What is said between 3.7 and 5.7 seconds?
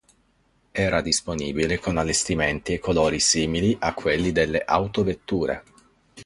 a quelli delle autovetture.